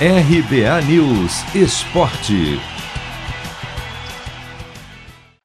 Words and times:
RBA 0.00 0.82
News 0.88 1.54
Esporte. 1.54 2.58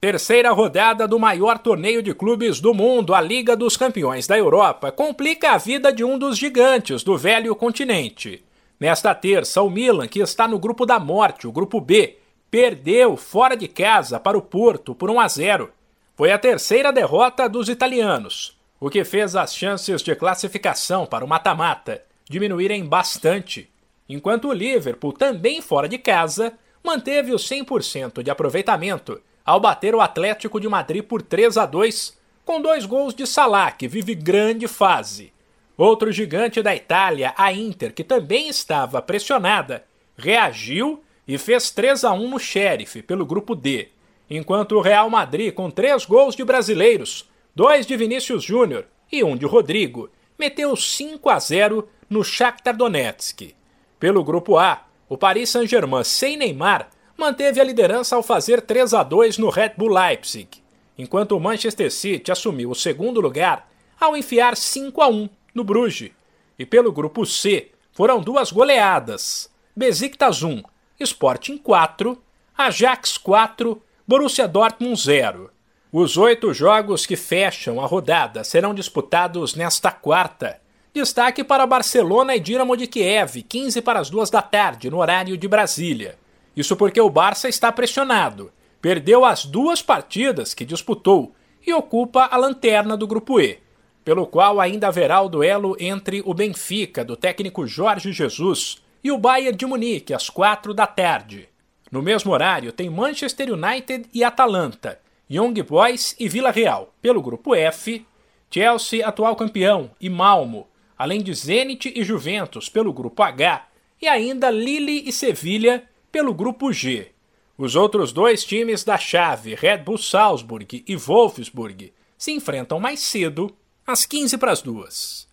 Terceira 0.00 0.50
rodada 0.50 1.06
do 1.06 1.20
maior 1.20 1.56
torneio 1.56 2.02
de 2.02 2.12
clubes 2.12 2.58
do 2.58 2.74
mundo, 2.74 3.14
a 3.14 3.20
Liga 3.20 3.54
dos 3.54 3.76
Campeões 3.76 4.26
da 4.26 4.36
Europa, 4.36 4.90
complica 4.90 5.52
a 5.52 5.56
vida 5.56 5.92
de 5.92 6.02
um 6.02 6.18
dos 6.18 6.36
gigantes 6.36 7.04
do 7.04 7.16
velho 7.16 7.54
continente. 7.54 8.42
Nesta 8.80 9.14
terça, 9.14 9.62
o 9.62 9.70
Milan, 9.70 10.08
que 10.08 10.18
está 10.18 10.48
no 10.48 10.58
grupo 10.58 10.84
da 10.84 10.98
morte, 10.98 11.46
o 11.46 11.52
grupo 11.52 11.80
B, 11.80 12.18
perdeu 12.50 13.16
fora 13.16 13.56
de 13.56 13.68
casa 13.68 14.18
para 14.18 14.36
o 14.36 14.42
Porto 14.42 14.96
por 14.96 15.10
1 15.10 15.20
a 15.20 15.28
0. 15.28 15.70
Foi 16.16 16.32
a 16.32 16.38
terceira 16.38 16.92
derrota 16.92 17.48
dos 17.48 17.68
italianos, 17.68 18.58
o 18.80 18.90
que 18.90 19.04
fez 19.04 19.36
as 19.36 19.54
chances 19.54 20.02
de 20.02 20.16
classificação 20.16 21.06
para 21.06 21.24
o 21.24 21.28
mata-mata 21.28 22.02
diminuírem 22.28 22.84
bastante 22.84 23.70
enquanto 24.14 24.48
o 24.48 24.52
Liverpool, 24.52 25.12
também 25.12 25.60
fora 25.60 25.88
de 25.88 25.98
casa, 25.98 26.52
manteve 26.82 27.32
o 27.32 27.36
100% 27.36 28.22
de 28.22 28.30
aproveitamento 28.30 29.20
ao 29.44 29.60
bater 29.60 29.94
o 29.94 30.00
Atlético 30.00 30.60
de 30.60 30.68
Madrid 30.68 31.02
por 31.02 31.22
3 31.22 31.56
a 31.56 31.66
2, 31.66 32.18
com 32.44 32.60
dois 32.60 32.86
gols 32.86 33.14
de 33.14 33.26
Salah, 33.26 33.72
que 33.72 33.88
vive 33.88 34.14
grande 34.14 34.68
fase. 34.68 35.32
Outro 35.76 36.12
gigante 36.12 36.62
da 36.62 36.74
Itália, 36.74 37.34
a 37.36 37.52
Inter, 37.52 37.92
que 37.92 38.04
também 38.04 38.48
estava 38.48 39.00
pressionada, 39.00 39.84
reagiu 40.16 41.02
e 41.26 41.38
fez 41.38 41.70
3 41.70 42.04
a 42.04 42.12
1 42.12 42.28
no 42.28 42.38
Sheriff 42.38 43.02
pelo 43.02 43.24
grupo 43.24 43.54
D, 43.54 43.88
enquanto 44.28 44.76
o 44.76 44.80
Real 44.80 45.08
Madrid, 45.08 45.52
com 45.54 45.70
três 45.70 46.04
gols 46.04 46.36
de 46.36 46.44
brasileiros, 46.44 47.28
dois 47.54 47.86
de 47.86 47.96
Vinícius 47.96 48.44
Júnior 48.44 48.86
e 49.10 49.24
um 49.24 49.36
de 49.36 49.46
Rodrigo, 49.46 50.10
meteu 50.38 50.76
5 50.76 51.28
a 51.28 51.38
0 51.38 51.88
no 52.08 52.22
Shakhtar 52.22 52.76
Donetsk. 52.76 53.54
Pelo 54.00 54.24
grupo 54.24 54.56
A, 54.56 54.86
o 55.10 55.18
Paris 55.18 55.50
Saint-Germain 55.50 56.02
sem 56.02 56.34
Neymar 56.34 56.88
manteve 57.18 57.60
a 57.60 57.64
liderança 57.64 58.16
ao 58.16 58.22
fazer 58.22 58.62
3 58.62 58.94
a 58.94 59.02
2 59.02 59.36
no 59.36 59.50
Red 59.50 59.74
Bull 59.76 59.92
Leipzig, 59.92 60.48
enquanto 60.96 61.36
o 61.36 61.40
Manchester 61.40 61.92
City 61.92 62.32
assumiu 62.32 62.70
o 62.70 62.74
segundo 62.74 63.20
lugar 63.20 63.70
ao 64.00 64.16
enfiar 64.16 64.56
5 64.56 65.02
a 65.02 65.08
1 65.08 65.28
no 65.54 65.62
Bruges. 65.62 66.12
E 66.58 66.64
pelo 66.64 66.90
grupo 66.90 67.26
C, 67.26 67.72
foram 67.92 68.22
duas 68.22 68.50
goleadas: 68.50 69.50
Besiktas 69.76 70.42
1, 70.42 70.62
Sporting 70.98 71.58
4, 71.58 72.16
Ajax 72.56 73.18
4, 73.18 73.82
Borussia 74.08 74.48
Dortmund 74.48 74.98
0. 74.98 75.50
Os 75.92 76.16
oito 76.16 76.54
jogos 76.54 77.04
que 77.04 77.16
fecham 77.16 77.82
a 77.82 77.86
rodada 77.86 78.44
serão 78.44 78.72
disputados 78.72 79.54
nesta 79.54 79.90
quarta, 79.90 80.59
Destaque 80.92 81.44
para 81.44 81.66
Barcelona 81.66 82.34
e 82.34 82.40
Dinamo 82.40 82.76
de 82.76 82.88
Kiev, 82.88 83.42
15 83.44 83.80
para 83.80 84.00
as 84.00 84.10
duas 84.10 84.28
da 84.28 84.42
tarde, 84.42 84.90
no 84.90 84.98
horário 84.98 85.36
de 85.36 85.46
Brasília. 85.46 86.18
Isso 86.56 86.74
porque 86.74 87.00
o 87.00 87.08
Barça 87.08 87.48
está 87.48 87.70
pressionado. 87.70 88.50
Perdeu 88.82 89.24
as 89.24 89.44
duas 89.44 89.80
partidas 89.80 90.52
que 90.52 90.64
disputou 90.64 91.32
e 91.64 91.72
ocupa 91.72 92.28
a 92.28 92.36
lanterna 92.36 92.96
do 92.96 93.06
Grupo 93.06 93.40
E, 93.40 93.60
pelo 94.04 94.26
qual 94.26 94.60
ainda 94.60 94.88
haverá 94.88 95.20
o 95.20 95.28
duelo 95.28 95.76
entre 95.78 96.22
o 96.26 96.34
Benfica, 96.34 97.04
do 97.04 97.16
técnico 97.16 97.68
Jorge 97.68 98.12
Jesus, 98.12 98.82
e 99.04 99.12
o 99.12 99.18
Bayern 99.18 99.56
de 99.56 99.66
Munique, 99.66 100.12
às 100.12 100.28
quatro 100.28 100.74
da 100.74 100.88
tarde. 100.88 101.48
No 101.88 102.02
mesmo 102.02 102.32
horário, 102.32 102.72
tem 102.72 102.90
Manchester 102.90 103.52
United 103.52 104.08
e 104.12 104.24
Atalanta, 104.24 104.98
Young 105.30 105.62
Boys 105.62 106.16
e 106.18 106.28
Vila 106.28 106.50
Real, 106.50 106.92
pelo 107.00 107.22
Grupo 107.22 107.54
F, 107.54 108.04
Chelsea, 108.50 109.06
atual 109.06 109.36
campeão, 109.36 109.92
e 110.00 110.08
Malmo, 110.08 110.66
além 111.00 111.22
de 111.22 111.32
Zenit 111.32 111.90
e 111.96 112.04
Juventus 112.04 112.68
pelo 112.68 112.92
grupo 112.92 113.22
H 113.22 113.66
e 114.02 114.06
ainda 114.06 114.50
Lille 114.50 115.08
e 115.08 115.10
Sevilha 115.10 115.88
pelo 116.12 116.34
grupo 116.34 116.70
G. 116.74 117.12
Os 117.56 117.74
outros 117.74 118.12
dois 118.12 118.44
times 118.44 118.84
da 118.84 118.98
chave, 118.98 119.54
Red 119.54 119.78
Bull 119.78 119.96
Salzburg 119.96 120.84
e 120.86 120.96
Wolfsburg, 120.96 121.90
se 122.18 122.32
enfrentam 122.32 122.78
mais 122.78 123.00
cedo, 123.00 123.50
às 123.86 124.04
15 124.04 124.36
para 124.36 124.52
as 124.52 124.60
duas. 124.60 125.26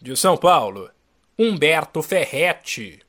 De 0.00 0.14
São 0.14 0.36
Paulo, 0.36 0.88
Humberto 1.36 2.04
Ferretti. 2.04 3.00